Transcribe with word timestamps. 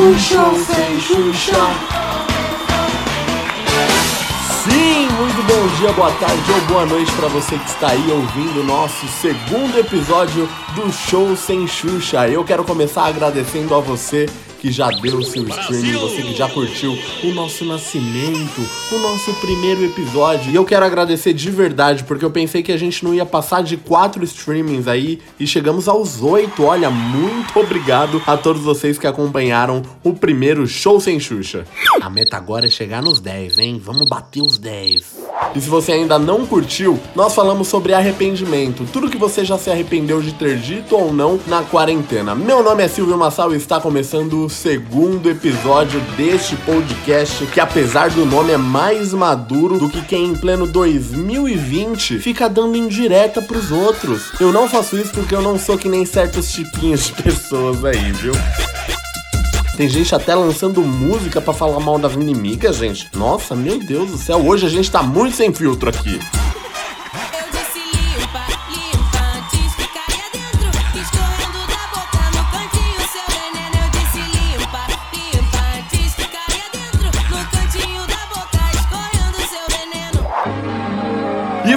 Show 0.00 0.54
sem 0.64 0.98
Xuxa. 0.98 1.52
Sim, 4.64 5.08
muito 5.18 5.42
bom 5.46 5.76
dia, 5.76 5.92
boa 5.92 6.10
tarde 6.12 6.52
ou 6.52 6.60
boa 6.62 6.86
noite 6.86 7.12
para 7.12 7.28
você 7.28 7.58
que 7.58 7.68
está 7.68 7.90
aí 7.90 8.10
ouvindo 8.10 8.60
o 8.60 8.64
nosso 8.64 9.06
segundo 9.06 9.78
episódio 9.78 10.48
do 10.74 10.90
Show 10.90 11.36
Sem 11.36 11.66
Xuxa. 11.66 12.26
Eu 12.26 12.42
quero 12.44 12.64
começar 12.64 13.04
agradecendo 13.04 13.74
a 13.74 13.80
você 13.80 14.24
que 14.60 14.70
já 14.70 14.90
deu 14.90 15.18
o 15.18 15.24
seu 15.24 15.48
streaming, 15.48 15.92
você 15.92 16.22
que 16.22 16.34
já 16.36 16.48
curtiu 16.48 16.96
o 17.24 17.32
nosso 17.32 17.64
nascimento, 17.64 18.60
o 18.92 18.98
nosso 18.98 19.32
primeiro 19.34 19.84
episódio. 19.84 20.52
E 20.52 20.54
eu 20.54 20.64
quero 20.64 20.84
agradecer 20.84 21.32
de 21.32 21.50
verdade, 21.50 22.04
porque 22.04 22.24
eu 22.24 22.30
pensei 22.30 22.62
que 22.62 22.72
a 22.72 22.76
gente 22.76 23.02
não 23.02 23.14
ia 23.14 23.24
passar 23.24 23.62
de 23.62 23.76
quatro 23.76 24.22
streamings 24.24 24.86
aí 24.86 25.20
e 25.38 25.46
chegamos 25.46 25.88
aos 25.88 26.22
oito. 26.22 26.64
Olha, 26.64 26.90
muito 26.90 27.58
obrigado 27.58 28.22
a 28.26 28.36
todos 28.36 28.62
vocês 28.62 28.98
que 28.98 29.06
acompanharam 29.06 29.82
o 30.04 30.12
primeiro 30.12 30.66
Show 30.66 31.00
Sem 31.00 31.18
Xuxa. 31.18 31.64
A 32.00 32.10
meta 32.10 32.36
agora 32.36 32.66
é 32.66 32.70
chegar 32.70 33.02
nos 33.02 33.20
10, 33.20 33.58
hein? 33.58 33.80
Vamos 33.82 34.08
bater 34.08 34.42
os 34.42 34.58
10. 34.58 35.29
E 35.54 35.60
se 35.60 35.68
você 35.68 35.92
ainda 35.92 36.18
não 36.18 36.46
curtiu, 36.46 36.98
nós 37.14 37.34
falamos 37.34 37.68
sobre 37.68 37.92
arrependimento, 37.92 38.86
tudo 38.92 39.10
que 39.10 39.18
você 39.18 39.44
já 39.44 39.58
se 39.58 39.70
arrependeu 39.70 40.20
de 40.20 40.32
ter 40.32 40.56
dito 40.56 40.96
ou 40.96 41.12
não 41.12 41.40
na 41.46 41.62
quarentena. 41.62 42.34
Meu 42.34 42.62
nome 42.62 42.84
é 42.84 42.88
Silvio 42.88 43.18
Massal 43.18 43.52
e 43.52 43.56
está 43.56 43.80
começando 43.80 44.44
o 44.44 44.50
segundo 44.50 45.28
episódio 45.28 46.00
deste 46.16 46.56
podcast, 46.56 47.44
que 47.46 47.60
apesar 47.60 48.10
do 48.10 48.24
nome 48.24 48.52
é 48.52 48.56
mais 48.56 49.12
maduro 49.12 49.78
do 49.78 49.88
que 49.88 50.02
quem 50.02 50.26
em 50.26 50.34
pleno 50.36 50.66
2020 50.66 52.18
fica 52.20 52.48
dando 52.48 52.76
indireta 52.76 53.42
pros 53.42 53.72
outros. 53.72 54.32
Eu 54.40 54.52
não 54.52 54.68
faço 54.68 54.96
isso 54.96 55.12
porque 55.12 55.34
eu 55.34 55.42
não 55.42 55.58
sou 55.58 55.76
que 55.76 55.88
nem 55.88 56.04
certos 56.06 56.52
tipinhos 56.52 57.06
de 57.06 57.12
pessoas 57.22 57.84
aí, 57.84 58.12
viu? 58.12 58.32
Tem 59.80 59.88
gente 59.88 60.14
até 60.14 60.34
lançando 60.34 60.82
música 60.82 61.40
para 61.40 61.54
falar 61.54 61.80
mal 61.80 61.98
das 61.98 62.12
inimigas, 62.12 62.76
gente. 62.76 63.08
Nossa, 63.16 63.54
meu 63.54 63.78
Deus 63.78 64.10
do 64.10 64.18
céu. 64.18 64.36
Hoje 64.36 64.66
a 64.66 64.68
gente 64.68 64.90
tá 64.90 65.02
muito 65.02 65.34
sem 65.34 65.54
filtro 65.54 65.88
aqui. 65.88 66.20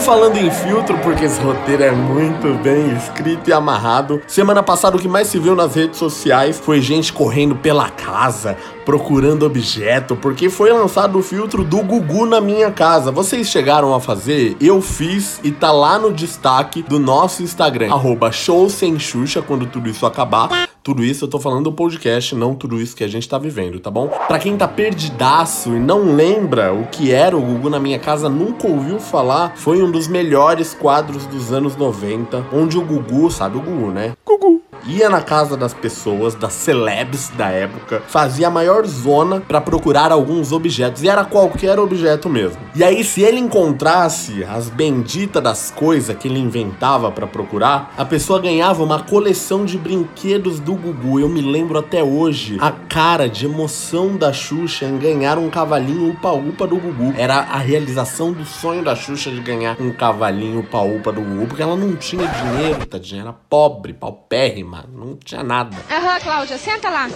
Falando 0.04 0.36
em 0.36 0.52
filtro, 0.52 0.98
porque 0.98 1.24
esse 1.24 1.42
roteiro 1.42 1.82
é 1.82 1.92
muito 1.92 2.62
bem 2.62 2.94
escrito 2.94 3.50
e 3.50 3.54
amarrado, 3.54 4.22
semana 4.28 4.62
passada 4.62 4.98
o 4.98 5.00
que 5.00 5.08
mais 5.08 5.30
se 5.30 5.40
viu 5.40 5.56
nas 5.56 5.76
redes 5.76 5.98
sociais 5.98 6.60
foi 6.60 6.82
gente 6.82 7.14
correndo 7.14 7.56
pela 7.56 7.90
casa, 7.90 8.58
procurando 8.84 9.46
objeto, 9.46 10.14
porque 10.18 10.50
foi 10.50 10.74
lançado 10.74 11.18
o 11.18 11.24
filtro 11.24 11.64
do 11.64 11.82
Gugu 11.82 12.26
na 12.26 12.42
minha 12.42 12.70
casa. 12.70 13.12
Vocês 13.12 13.48
chegaram 13.48 13.96
a 13.96 14.02
fazer? 14.02 14.58
Eu 14.60 14.82
fiz 14.82 15.40
e 15.42 15.52
tá 15.52 15.72
lá 15.72 15.98
no 15.98 16.12
destaque 16.12 16.82
do 16.82 17.00
nosso 17.00 17.42
Instagram, 17.42 17.90
arroba 17.90 18.30
show 18.30 18.70
sem 18.70 19.00
Xuxa, 19.00 19.42
quando 19.42 19.66
tudo 19.68 19.90
isso 19.90 20.06
acabar. 20.06 20.73
Tudo 20.84 21.02
isso 21.02 21.24
eu 21.24 21.30
tô 21.30 21.40
falando 21.40 21.64
do 21.64 21.72
podcast, 21.72 22.36
não 22.36 22.54
tudo 22.54 22.82
isso 22.82 22.94
que 22.94 23.06
a 23.06 23.08
gente 23.08 23.30
tá 23.30 23.38
vivendo, 23.38 23.80
tá 23.80 23.90
bom? 23.90 24.10
Pra 24.28 24.38
quem 24.38 24.58
tá 24.58 24.68
perdidaço 24.68 25.70
e 25.70 25.80
não 25.80 26.14
lembra 26.14 26.74
o 26.74 26.88
que 26.88 27.10
era 27.10 27.38
o 27.38 27.42
Gugu 27.42 27.70
na 27.70 27.80
minha 27.80 27.98
casa, 27.98 28.28
nunca 28.28 28.68
ouviu 28.68 29.00
falar, 29.00 29.56
foi 29.56 29.82
um 29.82 29.90
dos 29.90 30.10
melhores 30.10 30.74
quadros 30.74 31.26
dos 31.26 31.54
anos 31.54 31.78
90, 31.78 32.48
onde 32.52 32.78
o 32.78 32.82
Gugu, 32.82 33.32
sabe 33.32 33.58
o 33.58 33.62
Gugu, 33.62 33.92
né? 33.92 34.12
Gugu 34.26 34.63
ia 34.86 35.10
na 35.10 35.22
casa 35.22 35.56
das 35.56 35.74
pessoas, 35.74 36.36
das 36.36 36.54
celebs 36.54 37.30
da 37.30 37.50
época, 37.50 38.02
fazia 38.08 38.48
a 38.48 38.52
maior 38.52 38.86
zona 38.86 39.42
para 39.42 39.62
procurar 39.62 40.12
alguns 40.12 40.52
objetos, 40.52 41.04
e 41.04 41.10
era 41.10 41.24
qualquer 41.24 41.80
objeto 41.80 42.30
mesmo. 42.30 42.58
E 42.76 42.84
aí, 42.84 43.04
se 43.04 43.22
ele 43.22 43.40
encontrasse 43.40 44.44
as 44.44 44.70
benditas 44.70 45.42
das 45.42 45.72
coisas 45.72 46.16
que 46.18 46.28
ele 46.28 46.40
inventava 46.40 47.12
para 47.12 47.28
procurar, 47.28 47.94
a 47.98 48.06
pessoa 48.06 48.40
ganhava 48.40 48.84
uma 48.84 49.02
coleção 49.02 49.66
de 49.66 49.78
brinquedos 49.78 50.60
do 50.60 50.74
Gugu. 50.74 51.20
Eu 51.20 51.30
me 51.30 51.42
lembro 51.42 51.78
até 51.80 52.04
hoje 52.04 52.58
a 52.60 52.72
cara 52.72 53.30
de 53.30 53.46
emoção 53.46 54.16
da 54.18 54.34
Xuxa 54.34 54.86
em 54.86 54.98
ganhar 54.98 55.38
um 55.38 55.50
cavalinho 55.50 56.10
upa-upa 56.10 56.68
do 56.68 56.78
Gugu. 56.78 57.14
Era 57.18 57.40
a 57.40 57.58
realização 57.58 58.32
do 58.32 58.46
sonho 58.46 58.84
da 58.84 58.96
Xuxa 58.96 59.32
de 59.32 59.40
ganhar 59.40 59.78
um 59.80 59.92
cavalinho 59.92 60.60
upa-upa 60.60 61.12
do 61.12 61.22
Gugu, 61.22 61.48
porque 61.48 61.62
ela 61.62 61.76
não 61.76 61.96
tinha 61.96 62.28
dinheiro, 62.28 62.86
tadinha, 62.86 63.22
era 63.22 63.34
pobre, 63.34 63.94
paupérrima 63.94 64.73
não 64.92 65.16
tinha 65.16 65.44
nada. 65.44 65.76
Aham, 65.90 66.20
Cláudia, 66.20 66.58
senta 66.58 66.90
lá. 66.90 67.10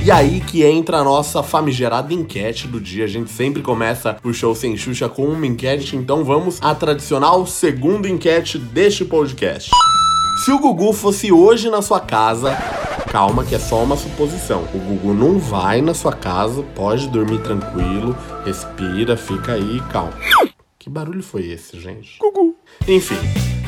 E 0.00 0.10
aí 0.10 0.40
que 0.40 0.64
entra 0.64 0.98
a 0.98 1.04
nossa 1.04 1.42
famigerada 1.42 2.12
enquete 2.12 2.68
do 2.68 2.80
dia. 2.80 3.04
A 3.04 3.08
gente 3.08 3.30
sempre 3.30 3.62
começa 3.62 4.16
o 4.22 4.32
show 4.32 4.54
sem 4.54 4.76
Xuxa 4.76 5.08
com 5.08 5.26
uma 5.26 5.46
enquete, 5.46 5.96
então 5.96 6.24
vamos 6.24 6.62
à 6.62 6.74
tradicional 6.74 7.46
segunda 7.46 8.08
enquete 8.08 8.58
deste 8.58 9.04
podcast. 9.04 9.70
Se 10.44 10.50
o 10.50 10.58
Gugu 10.58 10.92
fosse 10.92 11.32
hoje 11.32 11.70
na 11.70 11.80
sua 11.80 11.98
casa, 11.98 12.54
calma 13.10 13.42
que 13.44 13.54
é 13.54 13.58
só 13.58 13.82
uma 13.82 13.96
suposição. 13.96 14.64
O 14.74 14.78
Gugu 14.78 15.14
não 15.14 15.38
vai 15.38 15.80
na 15.80 15.94
sua 15.94 16.12
casa, 16.12 16.62
pode 16.74 17.08
dormir 17.08 17.40
tranquilo, 17.40 18.16
respira, 18.44 19.16
fica 19.16 19.54
aí, 19.54 19.80
calma. 19.90 20.12
Que 20.78 20.90
barulho 20.90 21.22
foi 21.22 21.46
esse, 21.46 21.80
gente? 21.80 22.18
Gugu. 22.20 22.54
Enfim, 22.86 23.16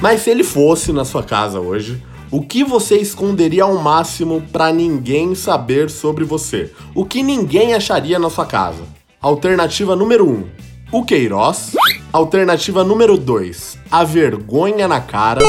mas 0.00 0.20
se 0.20 0.30
ele 0.30 0.44
fosse 0.44 0.92
na 0.92 1.04
sua 1.04 1.22
casa 1.22 1.58
hoje, 1.58 2.00
o 2.30 2.42
que 2.42 2.62
você 2.62 2.96
esconderia 2.96 3.64
ao 3.64 3.78
máximo 3.78 4.42
para 4.52 4.70
ninguém 4.70 5.34
saber 5.34 5.88
sobre 5.88 6.24
você? 6.24 6.70
O 6.94 7.04
que 7.04 7.22
ninguém 7.22 7.72
acharia 7.74 8.18
na 8.18 8.28
sua 8.28 8.44
casa? 8.44 8.82
Alternativa 9.20 9.96
número 9.96 10.28
1. 10.28 10.32
Um, 10.32 10.44
o 10.92 11.04
Queiroz. 11.04 11.74
Alternativa 12.12 12.84
número 12.84 13.16
2. 13.16 13.78
A 13.90 14.04
vergonha 14.04 14.86
na 14.86 15.00
cara. 15.00 15.40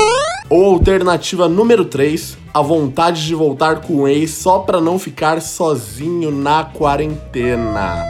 Ou 0.50 0.74
alternativa 0.74 1.50
número 1.50 1.84
3. 1.84 2.38
A 2.54 2.62
vontade 2.62 3.26
de 3.26 3.36
voltar 3.36 3.82
com 3.82 3.96
o 3.98 4.08
ex 4.08 4.32
só 4.32 4.60
pra 4.60 4.80
não 4.80 4.98
ficar 4.98 5.42
sozinho 5.42 6.32
na 6.32 6.64
quarentena. 6.64 8.06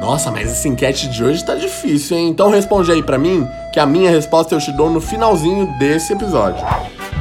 Nossa, 0.00 0.30
mas 0.30 0.50
essa 0.50 0.66
enquete 0.66 1.06
de 1.08 1.22
hoje 1.22 1.44
tá 1.44 1.54
difícil, 1.54 2.16
hein? 2.16 2.28
Então 2.30 2.50
responde 2.50 2.90
aí 2.90 3.02
pra 3.02 3.18
mim, 3.18 3.46
que 3.72 3.78
a 3.78 3.86
minha 3.86 4.10
resposta 4.10 4.54
eu 4.54 4.58
te 4.58 4.72
dou 4.72 4.90
no 4.90 5.00
finalzinho 5.00 5.66
desse 5.78 6.12
episódio. 6.12 6.64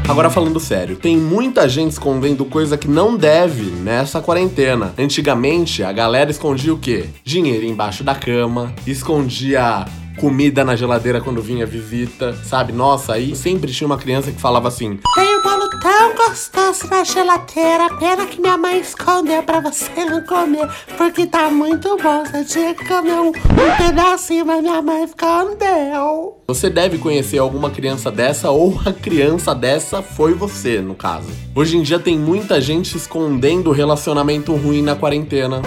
Agora 0.08 0.30
falando 0.30 0.60
sério, 0.60 0.98
tem 0.98 1.16
muita 1.16 1.70
gente 1.70 1.92
escondendo 1.92 2.44
coisa 2.44 2.78
que 2.78 2.88
não 2.88 3.16
deve 3.16 3.64
nessa 3.64 4.20
quarentena. 4.20 4.94
Antigamente, 4.98 5.84
a 5.84 5.92
galera 5.92 6.30
escondia 6.30 6.74
o 6.74 6.78
quê? 6.78 7.06
Dinheiro 7.24 7.66
embaixo 7.66 8.04
da 8.04 8.14
cama, 8.14 8.74
escondia 8.86 9.86
comida 10.22 10.64
na 10.64 10.76
geladeira 10.76 11.20
quando 11.20 11.42
vinha 11.42 11.66
visita, 11.66 12.38
sabe? 12.46 12.72
Nossa, 12.72 13.14
aí 13.14 13.36
sempre 13.36 13.72
tinha 13.72 13.88
uma 13.88 13.98
criança 13.98 14.32
que 14.32 14.40
falava 14.40 14.68
assim: 14.68 15.00
Tem 15.16 15.36
um 15.36 15.42
bolo 15.42 15.68
tão 15.82 16.16
gostoso 16.16 16.88
na 16.92 17.04
geladeira, 17.04 17.90
pena 17.98 18.28
que 18.28 18.40
minha 18.40 18.56
mãe 18.56 18.80
escondeu 18.80 19.42
pra 19.42 19.60
você 19.60 20.06
não 20.06 20.22
comer, 20.22 20.70
porque 20.96 21.26
tá 21.26 21.50
muito 21.50 21.98
bom. 21.98 22.24
Você 22.24 22.46
tinha 22.46 22.76
que 22.76 22.88
comer 22.88 23.16
um, 23.16 23.30
um 23.30 23.78
pedacinho, 23.78 24.46
mas 24.46 24.62
minha 24.62 24.80
mãe 24.80 25.06
escondeu. 25.06 26.38
Você 26.48 26.70
deve 26.70 27.00
conhecer 27.00 27.40
alguma 27.40 27.72
criança 27.72 28.12
dessa 28.12 28.52
ou 28.52 28.80
a 28.86 28.94
criança 28.94 29.56
dessa 29.56 30.04
foi 30.04 30.36
você, 30.36 30.82
no 30.82 30.94
caso. 30.94 31.30
Hoje 31.56 31.78
em 31.78 31.82
dia 31.82 31.98
tem 31.98 32.20
muita 32.20 32.62
gente 32.62 32.96
escondendo 32.96 33.72
relacionamento 33.72 34.54
ruim 34.56 34.84
na 34.84 34.96
quarentena. 34.96 35.64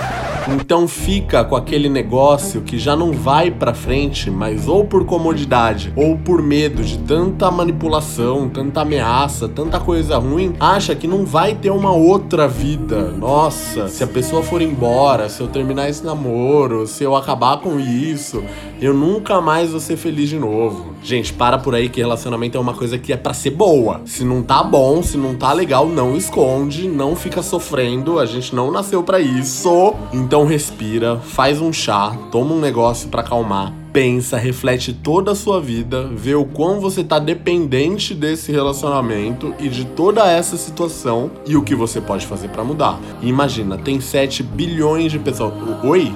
Então 0.48 0.86
fica 0.86 1.42
com 1.42 1.56
aquele 1.56 1.88
negócio 1.88 2.60
que 2.60 2.78
já 2.78 2.94
não 2.94 3.12
vai 3.12 3.50
para 3.50 3.72
frente, 3.72 4.30
mas 4.30 4.68
ou 4.68 4.84
por 4.84 5.04
comodidade 5.06 5.92
ou 5.96 6.18
por 6.18 6.42
medo 6.42 6.82
de 6.82 6.98
tanta 6.98 7.50
manipulação, 7.50 8.48
tanta 8.48 8.82
ameaça, 8.82 9.48
tanta 9.48 9.80
coisa 9.80 10.18
ruim, 10.18 10.54
acha 10.60 10.94
que 10.94 11.06
não 11.06 11.24
vai 11.24 11.54
ter 11.54 11.70
uma 11.70 11.92
outra 11.92 12.46
vida. 12.46 13.10
Nossa, 13.10 13.88
se 13.88 14.04
a 14.04 14.06
pessoa 14.06 14.42
for 14.42 14.60
embora, 14.60 15.28
se 15.28 15.40
eu 15.40 15.48
terminar 15.48 15.88
esse 15.88 16.04
namoro, 16.04 16.86
se 16.86 17.02
eu 17.02 17.16
acabar 17.16 17.58
com 17.60 17.80
isso, 17.80 18.42
eu 18.80 18.92
nunca 18.92 19.40
mais 19.40 19.70
vou 19.70 19.80
ser 19.80 19.96
feliz 19.96 20.28
de 20.28 20.38
novo. 20.38 20.93
Gente, 21.04 21.34
para 21.34 21.58
por 21.58 21.74
aí 21.74 21.90
que 21.90 22.00
relacionamento 22.00 22.56
é 22.56 22.60
uma 22.60 22.72
coisa 22.72 22.98
que 22.98 23.12
é 23.12 23.16
para 23.16 23.34
ser 23.34 23.50
boa. 23.50 24.00
Se 24.06 24.24
não 24.24 24.42
tá 24.42 24.62
bom, 24.62 25.02
se 25.02 25.18
não 25.18 25.34
tá 25.34 25.52
legal, 25.52 25.86
não 25.86 26.16
esconde, 26.16 26.88
não 26.88 27.14
fica 27.14 27.42
sofrendo. 27.42 28.18
A 28.18 28.24
gente 28.24 28.54
não 28.54 28.70
nasceu 28.70 29.02
para 29.02 29.20
isso. 29.20 29.94
Então 30.14 30.46
respira, 30.46 31.18
faz 31.18 31.60
um 31.60 31.70
chá, 31.70 32.16
toma 32.32 32.54
um 32.54 32.58
negócio 32.58 33.10
para 33.10 33.20
acalmar 33.20 33.74
pensa, 33.92 34.36
reflete 34.36 34.92
toda 34.92 35.30
a 35.30 35.34
sua 35.36 35.60
vida, 35.60 36.08
vê 36.08 36.34
o 36.34 36.44
quão 36.44 36.80
você 36.80 37.04
tá 37.04 37.20
dependente 37.20 38.12
desse 38.12 38.50
relacionamento 38.50 39.54
e 39.60 39.68
de 39.68 39.84
toda 39.84 40.28
essa 40.28 40.56
situação 40.56 41.30
e 41.46 41.56
o 41.56 41.62
que 41.62 41.76
você 41.76 42.00
pode 42.00 42.26
fazer 42.26 42.48
para 42.48 42.64
mudar. 42.64 42.98
Imagina, 43.22 43.78
tem 43.78 44.00
7 44.00 44.42
bilhões 44.42 45.12
de 45.12 45.20
pessoas. 45.20 45.54
Oi? 45.84 46.12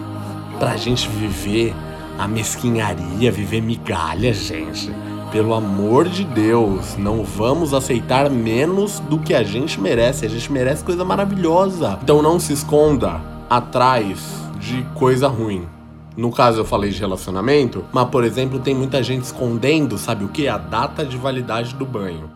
Pra 0.58 0.76
gente 0.76 1.08
viver 1.08 1.72
a 2.18 2.26
mesquinharia, 2.26 3.30
viver 3.30 3.62
migalha, 3.62 4.34
gente. 4.34 4.92
Pelo 5.30 5.54
amor 5.54 6.08
de 6.08 6.24
Deus, 6.24 6.96
não 6.96 7.22
vamos 7.22 7.72
aceitar 7.72 8.28
menos 8.28 8.98
do 8.98 9.18
que 9.18 9.34
a 9.34 9.42
gente 9.42 9.80
merece. 9.80 10.26
A 10.26 10.28
gente 10.28 10.50
merece 10.50 10.82
coisa 10.82 11.04
maravilhosa. 11.04 11.98
Então 12.02 12.20
não 12.20 12.40
se 12.40 12.52
esconda 12.52 13.20
atrás 13.48 14.18
de 14.58 14.82
coisa 14.94 15.28
ruim. 15.28 15.66
No 16.16 16.32
caso 16.32 16.58
eu 16.58 16.64
falei 16.64 16.90
de 16.90 16.98
relacionamento, 16.98 17.84
mas 17.92 18.08
por 18.08 18.24
exemplo, 18.24 18.58
tem 18.58 18.74
muita 18.74 19.00
gente 19.02 19.22
escondendo, 19.22 19.96
sabe 19.96 20.24
o 20.24 20.28
que? 20.28 20.48
A 20.48 20.58
data 20.58 21.04
de 21.04 21.16
validade 21.16 21.74
do 21.74 21.86
banho. 21.86 22.28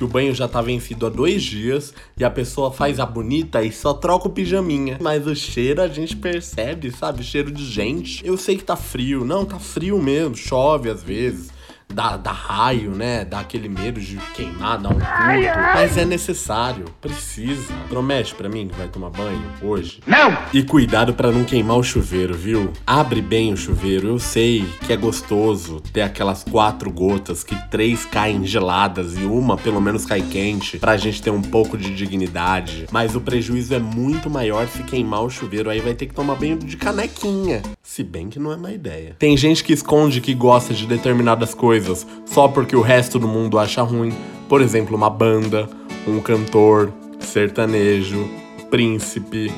Que 0.00 0.04
o 0.04 0.08
banho 0.08 0.34
já 0.34 0.48
tá 0.48 0.62
vencido 0.62 1.04
há 1.04 1.10
dois 1.10 1.42
dias 1.42 1.92
e 2.16 2.24
a 2.24 2.30
pessoa 2.30 2.72
faz 2.72 2.98
a 2.98 3.04
bonita 3.04 3.62
e 3.62 3.70
só 3.70 3.92
troca 3.92 4.28
o 4.28 4.30
pijaminha. 4.30 4.96
Mas 4.98 5.26
o 5.26 5.36
cheiro 5.36 5.82
a 5.82 5.88
gente 5.88 6.16
percebe, 6.16 6.90
sabe? 6.90 7.22
Cheiro 7.22 7.50
de 7.50 7.62
gente. 7.66 8.26
Eu 8.26 8.38
sei 8.38 8.56
que 8.56 8.64
tá 8.64 8.76
frio. 8.76 9.26
Não, 9.26 9.44
tá 9.44 9.58
frio 9.58 10.00
mesmo. 10.00 10.34
Chove 10.34 10.88
às 10.88 11.02
vezes 11.02 11.50
dá, 11.92 12.16
dá 12.16 12.32
raio, 12.32 12.92
né? 12.92 13.24
Dá 13.24 13.40
aquele 13.40 13.68
medo 13.68 14.00
de 14.00 14.16
queimar, 14.34 14.78
dar 14.78 14.90
um 14.90 14.94
curto. 14.94 15.58
Mas 15.74 15.96
é 15.96 16.04
necessário, 16.04 16.84
precisa. 17.00 17.72
Promete 17.88 18.34
para 18.34 18.48
mim 18.48 18.68
que 18.68 18.76
vai 18.76 18.88
tomar 18.88 19.10
banho 19.10 19.42
hoje? 19.62 20.00
Não! 20.06 20.36
E 20.52 20.62
cuidado 20.62 21.14
para 21.14 21.30
não 21.30 21.44
queimar 21.44 21.76
o 21.76 21.82
chuveiro, 21.82 22.34
viu? 22.34 22.72
Abre 22.86 23.20
bem 23.20 23.52
o 23.52 23.56
chuveiro. 23.56 24.08
Eu 24.08 24.18
sei 24.18 24.64
que 24.86 24.92
é 24.92 24.96
gostoso 24.96 25.80
ter 25.92 26.02
aquelas 26.02 26.44
quatro 26.44 26.90
gotas 26.90 27.44
que 27.44 27.54
três 27.68 28.04
caem 28.04 28.44
geladas 28.44 29.16
e 29.16 29.24
uma 29.24 29.56
pelo 29.56 29.80
menos 29.80 30.06
cai 30.06 30.22
quente, 30.22 30.78
pra 30.78 30.96
gente 30.96 31.22
ter 31.22 31.30
um 31.30 31.42
pouco 31.42 31.76
de 31.76 31.94
dignidade. 31.94 32.86
Mas 32.90 33.14
o 33.14 33.20
prejuízo 33.20 33.74
é 33.74 33.78
muito 33.78 34.30
maior 34.30 34.66
se 34.68 34.82
queimar 34.82 35.22
o 35.22 35.30
chuveiro. 35.30 35.70
Aí 35.70 35.80
vai 35.80 35.94
ter 35.94 36.06
que 36.06 36.14
tomar 36.14 36.34
banho 36.36 36.56
de 36.56 36.76
canequinha. 36.76 37.62
Se 37.90 38.04
bem 38.04 38.28
que 38.30 38.38
não 38.38 38.52
é 38.52 38.56
má 38.56 38.72
ideia. 38.72 39.16
Tem 39.18 39.36
gente 39.36 39.64
que 39.64 39.72
esconde 39.72 40.20
que 40.20 40.32
gosta 40.32 40.72
de 40.72 40.86
determinadas 40.86 41.54
coisas 41.54 42.06
só 42.24 42.46
porque 42.46 42.76
o 42.76 42.80
resto 42.80 43.18
do 43.18 43.26
mundo 43.26 43.58
acha 43.58 43.82
ruim. 43.82 44.12
Por 44.48 44.62
exemplo, 44.62 44.96
uma 44.96 45.10
banda, 45.10 45.68
um 46.06 46.20
cantor, 46.20 46.92
sertanejo, 47.18 48.30
príncipe, 48.70 49.52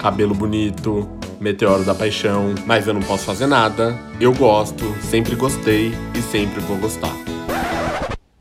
cabelo 0.00 0.34
bonito, 0.34 1.08
meteoro 1.38 1.84
da 1.84 1.94
paixão. 1.94 2.56
Mas 2.66 2.88
eu 2.88 2.92
não 2.92 3.02
posso 3.02 3.24
fazer 3.24 3.46
nada. 3.46 3.96
Eu 4.20 4.34
gosto, 4.34 4.84
sempre 5.00 5.36
gostei 5.36 5.92
e 6.12 6.20
sempre 6.22 6.58
vou 6.62 6.78
gostar. 6.78 7.14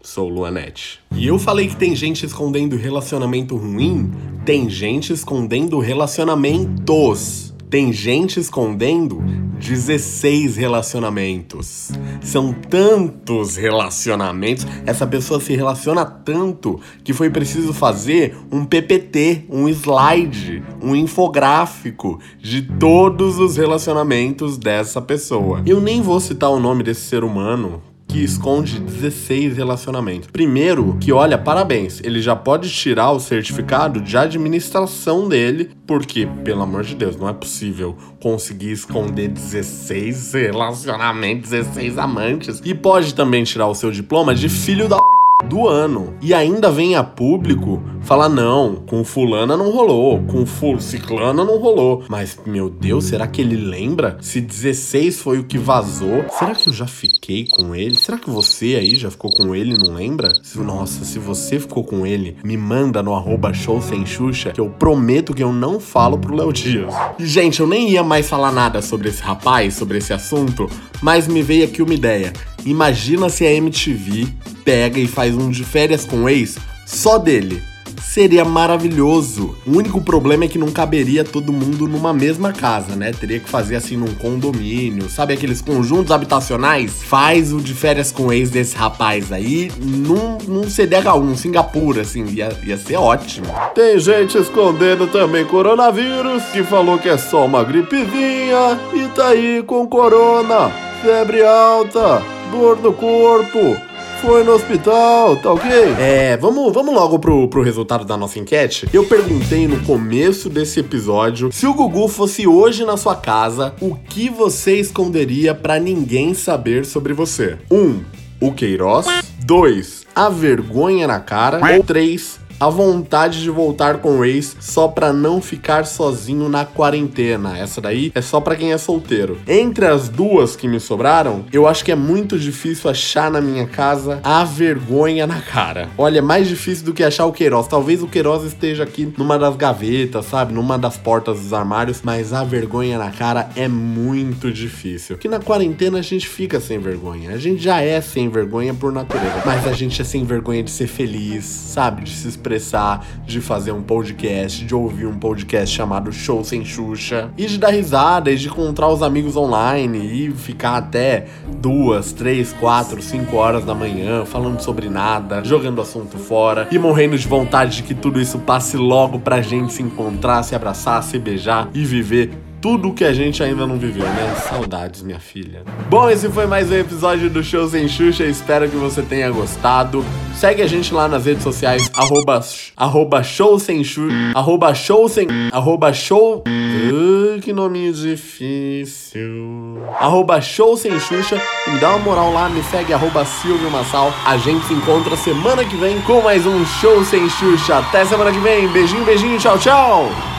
Sou 0.02 0.28
Luanete. 0.28 1.02
E 1.12 1.28
eu 1.28 1.38
falei 1.38 1.68
que 1.68 1.76
tem 1.76 1.96
gente 1.96 2.26
escondendo 2.26 2.76
relacionamento 2.76 3.56
ruim? 3.56 4.12
Tem 4.44 4.68
gente 4.68 5.14
escondendo 5.14 5.78
relacionamentos. 5.78 7.54
Tem 7.76 7.92
gente 7.92 8.40
escondendo 8.40 9.22
16 9.60 10.56
relacionamentos. 10.56 11.92
São 12.22 12.54
tantos 12.54 13.58
relacionamentos. 13.58 14.66
Essa 14.86 15.06
pessoa 15.06 15.42
se 15.42 15.54
relaciona 15.54 16.06
tanto 16.06 16.80
que 17.04 17.12
foi 17.12 17.30
preciso 17.30 17.74
fazer 17.74 18.34
um 18.50 18.64
PPT, 18.64 19.44
um 19.50 19.68
slide, 19.68 20.64
um 20.82 20.96
infográfico 20.96 22.18
de 22.40 22.62
todos 22.62 23.40
os 23.40 23.58
relacionamentos 23.58 24.58
dessa 24.58 25.02
pessoa. 25.02 25.62
Eu 25.66 25.82
nem 25.82 26.02
vou 26.02 26.22
citar 26.22 26.52
o 26.52 26.62
nome 26.62 26.82
desse 26.82 27.02
ser 27.02 27.26
humano, 27.26 27.84
que 28.16 28.24
esconde 28.24 28.80
16 28.80 29.58
relacionamentos. 29.58 30.30
Primeiro, 30.32 30.96
que 31.02 31.12
olha, 31.12 31.38
parabéns, 31.38 32.00
ele 32.02 32.22
já 32.22 32.34
pode 32.34 32.70
tirar 32.70 33.12
o 33.12 33.20
certificado 33.20 34.00
de 34.00 34.16
administração 34.16 35.28
dele, 35.28 35.72
porque, 35.86 36.26
pelo 36.46 36.62
amor 36.62 36.84
de 36.84 36.96
Deus, 36.96 37.18
não 37.18 37.28
é 37.28 37.34
possível 37.34 37.94
conseguir 38.22 38.72
esconder 38.72 39.28
16 39.28 40.32
relacionamentos, 40.32 41.50
16 41.50 41.98
amantes. 41.98 42.62
E 42.64 42.74
pode 42.74 43.14
também 43.14 43.44
tirar 43.44 43.68
o 43.68 43.76
seu 43.76 43.92
diploma 43.92 44.34
de 44.34 44.48
filho 44.48 44.88
da 44.88 44.98
do 45.44 45.68
ano. 45.68 46.14
E 46.22 46.34
ainda 46.34 46.72
vem 46.72 46.96
a 46.96 47.04
público 47.04 47.82
falar: 48.02 48.30
não, 48.30 48.76
com 48.76 49.04
fulana 49.04 49.58
não 49.58 49.72
rolou, 49.72 50.24
com 50.24 50.46
ciclana 50.80 51.44
não 51.44 51.58
rolou. 51.58 52.04
Mas, 52.08 52.40
meu 52.46 52.70
Deus, 52.70 53.06
será 53.06 53.28
que 53.28 53.42
ele 53.42 53.58
lembra? 53.58 54.18
Se 54.22 54.40
16 54.40 55.20
foi 55.20 55.40
o 55.40 55.44
que 55.44 55.58
vazou, 55.58 56.26
será 56.30 56.56
que 56.56 56.70
eu 56.70 56.74
já 56.74 56.88
fiquei 56.88 57.48
com 57.48 57.76
ele? 57.76 57.98
Será 57.98 58.18
que 58.18 58.30
você 58.30 58.76
aí 58.76 58.96
já 58.96 59.12
ficou 59.12 59.32
com 59.32 59.54
ele 59.56 59.76
e 59.76 59.78
não 59.78 59.94
lembra? 59.94 60.32
Nossa, 60.56 61.04
se 61.04 61.20
você 61.20 61.60
ficou 61.60 61.84
com 61.84 62.06
ele, 62.06 62.38
me 62.44 62.56
manda 62.56 63.04
no 63.04 63.14
arroba 63.14 63.54
show 63.54 63.82
sem 63.82 64.06
Xuxa, 64.06 64.52
que 64.52 64.62
eu 64.62 64.70
prometo 64.70 65.34
que 65.34 65.44
eu 65.44 65.52
não 65.52 65.80
falo 65.80 66.18
pro 66.18 66.36
Léo 66.36 66.54
Dias. 66.54 66.94
Gente, 67.20 67.60
eu 67.60 67.68
nem 67.68 67.90
ia 67.90 68.04
mais 68.04 68.28
falar 68.28 68.52
nada 68.52 68.82
sobre 68.82 69.10
esse 69.10 69.22
rapaz, 69.22 69.74
sobre 69.74 69.98
esse 69.98 70.14
assunto, 70.14 70.70
mas 71.02 71.28
me 71.28 71.42
veio 71.42 71.66
aqui 71.66 71.82
uma 71.82 71.94
ideia. 71.94 72.32
Imagina 72.66 73.30
se 73.30 73.46
a 73.46 73.54
MTV 73.54 74.28
pega 74.64 75.00
e 75.00 75.08
faz 75.08 75.36
um 75.36 75.52
de 75.52 75.64
férias 75.64 76.04
com 76.04 76.24
o 76.24 76.30
ex 76.30 76.58
só 76.86 77.20
dele. 77.20 77.62
Seria 78.02 78.46
maravilhoso. 78.46 79.56
O 79.68 79.78
único 79.78 80.02
problema 80.02 80.46
é 80.46 80.48
que 80.48 80.58
não 80.58 80.72
caberia 80.72 81.24
todo 81.24 81.52
mundo 81.52 81.88
numa 81.88 82.14
mesma 82.14 82.54
casa, 82.54 82.96
né? 82.96 83.12
Teria 83.12 83.40
que 83.40 83.50
fazer 83.50 83.76
assim 83.76 83.98
num 83.98 84.14
condomínio, 84.16 85.10
sabe 85.10 85.34
aqueles 85.34 85.62
conjuntos 85.62 86.12
habitacionais? 86.12 87.04
Faz 87.04 87.52
o 87.52 87.60
de 87.60 87.74
férias 87.74 88.12
com 88.12 88.28
o 88.28 88.34
ex 88.34 88.50
desse 88.50 88.76
rapaz 88.76 89.32
aí 89.32 89.72
num, 89.82 90.38
num 90.48 90.62
CDH1, 90.62 91.36
Singapura, 91.36 92.02
assim, 92.02 92.26
ia, 92.28 92.58
ia 92.64 92.78
ser 92.78 92.96
ótimo. 92.96 93.48
Tem 93.74 94.00
gente 94.00 94.38
escondendo 94.38 95.08
também 95.08 95.46
coronavírus, 95.46 96.44
que 96.54 96.64
falou 96.64 96.98
que 96.98 97.10
é 97.10 97.18
só 97.18 97.46
uma 97.46 97.64
gripezinha 97.64 98.80
e 98.94 99.08
tá 99.14 99.28
aí 99.28 99.62
com 99.68 99.86
corona, 99.88 100.72
febre 101.02 101.44
alta, 101.44 102.22
dor 102.52 102.82
no 102.82 102.94
corpo 102.94 103.78
foi 104.22 104.44
no 104.44 104.54
hospital, 104.54 105.36
tá 105.38 105.52
ok? 105.54 105.70
É, 106.00 106.38
vamos, 106.38 106.74
vamos 106.74 106.94
logo 106.94 107.20
pro, 107.20 107.48
pro 107.48 107.62
resultado 107.62 108.06
da 108.06 108.18
nossa 108.18 108.40
enquete. 108.40 108.88
Eu 108.92 109.06
perguntei 109.06 109.68
no 109.68 109.84
começo 109.86 110.50
desse 110.50 110.80
episódio 110.80 111.52
se 111.52 111.68
o 111.68 111.74
Gugu 111.74 112.08
fosse 112.08 112.48
hoje 112.48 112.86
na 112.86 112.98
sua 112.98 113.16
casa, 113.16 113.76
o 113.80 113.96
que 113.96 114.30
você 114.30 114.80
esconderia 114.80 115.54
para 115.54 115.80
ninguém 115.80 116.34
saber 116.34 116.86
sobre 116.86 117.14
você? 117.14 117.58
1. 117.70 117.76
Um, 117.76 118.04
o 118.40 118.52
Queiroz. 118.52 119.06
2. 119.46 120.06
A 120.16 120.30
vergonha 120.30 121.08
na 121.08 121.20
cara. 121.20 121.60
Ou 121.76 121.84
3 121.84 122.45
a 122.60 122.70
vontade 122.70 123.42
de 123.42 123.50
voltar 123.50 123.98
com 123.98 124.20
o 124.20 124.26
ex 124.26 124.56
só 124.60 124.88
pra 124.88 125.12
não 125.12 125.42
ficar 125.42 125.86
sozinho 125.86 126.48
na 126.48 126.66
quarentena. 126.66 127.58
Essa 127.58 127.82
daí 127.82 128.12
é 128.16 128.22
só 128.22 128.40
pra 128.40 128.56
quem 128.56 128.72
é 128.72 128.78
solteiro. 128.78 129.38
Entre 129.48 129.86
as 129.86 130.10
duas 130.10 130.56
que 130.56 130.68
me 130.68 130.80
sobraram, 130.80 131.46
eu 131.52 131.68
acho 131.68 131.84
que 131.84 131.92
é 131.92 131.96
muito 131.96 132.38
difícil 132.40 132.90
achar 132.90 133.30
na 133.30 133.42
minha 133.42 133.66
casa 133.68 134.20
a 134.24 134.44
vergonha 134.44 135.28
na 135.28 135.42
cara. 135.42 135.90
Olha, 135.98 136.20
é 136.20 136.22
mais 136.22 136.48
difícil 136.48 136.86
do 136.86 136.94
que 136.94 137.04
achar 137.04 137.26
o 137.26 137.34
Queiroz. 137.34 137.68
Talvez 137.68 138.02
o 138.02 138.08
Queiroz 138.08 138.44
esteja 138.44 138.84
aqui 138.84 139.14
numa 139.18 139.38
das 139.38 139.56
gavetas, 139.56 140.26
sabe? 140.26 140.54
Numa 140.54 140.78
das 140.78 140.98
portas 140.98 141.40
dos 141.40 141.54
armários, 141.54 142.02
mas 142.04 142.34
a 142.34 142.44
vergonha 142.44 142.98
na 142.98 143.12
cara 143.12 143.50
é 143.56 143.68
muito 143.68 144.52
difícil. 144.52 145.18
Que 145.18 145.28
na 145.28 145.40
quarentena 145.40 146.00
a 146.00 146.02
gente 146.02 146.28
fica 146.28 146.60
sem 146.60 146.80
vergonha. 146.80 147.32
A 147.32 147.38
gente 147.38 147.62
já 147.62 147.82
é 147.82 148.00
sem 148.02 148.30
vergonha 148.30 148.74
por 148.74 148.92
natureza, 148.92 149.42
mas 149.46 149.68
a 149.68 149.74
gente 149.74 150.02
é 150.02 150.06
sem 150.06 150.24
vergonha 150.24 150.64
de 150.64 150.72
ser 150.72 150.88
feliz, 150.88 151.46
sabe? 151.46 152.04
De 152.04 152.12
se 152.12 152.28
expressar, 152.46 153.06
de 153.26 153.42
fazer 153.42 153.72
um 153.72 153.82
podcast, 153.82 154.64
de 154.64 154.76
ouvir 154.76 155.08
um 155.08 155.18
podcast 155.18 155.76
chamado 155.76 156.12
Show 156.12 156.44
Sem 156.44 156.64
Xuxa, 156.64 157.32
e 157.38 157.48
de 157.48 157.58
dar 157.58 157.70
risada, 157.70 158.32
e 158.32 158.36
de 158.36 158.48
encontrar 158.48 158.88
os 158.90 159.02
amigos 159.02 159.36
online 159.36 159.98
e 159.98 160.32
ficar 160.32 160.78
até 160.78 161.26
duas, 161.60 162.14
três, 162.14 162.54
quatro, 162.54 163.02
cinco 163.02 163.36
horas 163.38 163.66
da 163.66 163.74
manhã 163.74 164.26
falando 164.26 164.62
sobre 164.62 164.90
nada, 164.90 165.44
jogando 165.44 165.82
assunto 165.82 166.18
fora 166.18 166.68
e 166.72 166.78
morrendo 166.78 167.18
de 167.18 167.28
vontade 167.28 167.78
de 167.78 167.84
que 167.84 167.96
tudo 167.96 168.22
isso 168.22 168.38
passe 168.40 168.78
logo 168.78 169.20
pra 169.20 169.42
gente 169.42 169.74
se 169.74 169.82
encontrar, 169.82 170.44
se 170.44 170.56
abraçar, 170.56 171.02
se 171.04 171.18
beijar 171.18 171.70
e 171.74 171.84
viver 171.84 172.32
tudo 172.66 172.94
que 172.94 173.04
a 173.04 173.14
gente 173.14 173.44
ainda 173.44 173.68
não 173.68 173.78
viveu, 173.78 174.06
né? 174.06 174.36
Saudades, 174.50 175.04
minha 175.04 175.20
filha. 175.20 175.62
Bom, 175.88 176.10
esse 176.10 176.28
foi 176.30 176.48
mais 176.48 176.72
um 176.72 176.74
episódio 176.74 177.30
do 177.30 177.44
Show 177.44 177.70
Sem 177.70 177.88
Xuxa. 177.88 178.24
Espero 178.24 178.68
que 178.68 178.76
você 178.76 179.04
tenha 179.04 179.30
gostado. 179.30 180.04
Segue 180.34 180.64
a 180.64 180.68
gente 180.68 180.92
lá 180.92 181.08
nas 181.08 181.28
redes 181.28 181.44
sociais, 181.44 181.92
arroba, 181.94 182.44
arroba 182.76 183.22
show 183.22 183.60
sem 183.60 183.84
xuxa, 183.84 184.16
arroba 184.34 184.74
show 184.74 185.08
sem, 185.08 185.28
arroba 185.52 185.94
show... 185.94 186.44
Uh, 186.48 187.40
que 187.40 187.54
nome 187.54 187.92
difícil. 187.92 189.78
Arroba 190.00 190.42
show 190.42 190.76
sem 190.76 191.00
Xuxa. 191.00 191.40
E 191.68 191.70
me 191.70 191.80
dá 191.80 191.92
uma 191.92 192.00
moral 192.00 192.34
lá, 192.34 192.50
me 192.50 192.64
segue, 192.64 192.92
arroba 192.94 193.24
Silvio 193.26 193.70
Massal. 193.70 194.12
A 194.26 194.38
gente 194.38 194.66
se 194.66 194.74
encontra 194.74 195.16
semana 195.16 195.64
que 195.64 195.76
vem 195.78 196.02
com 196.02 196.20
mais 196.22 196.48
um 196.48 196.66
Show 196.66 197.06
Sem 197.06 197.30
Xuxa. 197.30 197.78
Até 197.78 198.06
semana 198.06 198.32
que 198.32 198.40
vem. 198.40 198.68
Beijinho, 198.70 199.06
beijinho, 199.06 199.38
tchau, 199.38 199.60
tchau. 199.60 200.35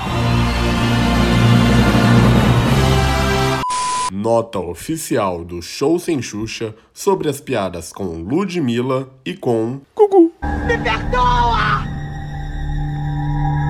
Nota 4.26 4.58
oficial 4.58 5.44
do 5.44 5.62
Show 5.62 6.00
Sem 6.00 6.20
Xuxa 6.20 6.74
sobre 6.92 7.28
as 7.28 7.40
piadas 7.40 7.92
com 7.92 8.06
Ludmilla 8.24 9.08
e 9.24 9.34
com 9.34 9.80
Gugu. 9.94 10.32
Me 10.66 10.76
perdoa! 10.78 11.84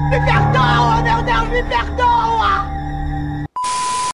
Me 0.09 0.19
perdoa, 0.25 1.03
meu 1.03 1.23
Deus, 1.23 1.49
me 1.51 1.63
perdoa! 1.63 2.76